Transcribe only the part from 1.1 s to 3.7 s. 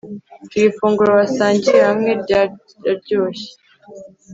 basangiye hamwe ryararyoshye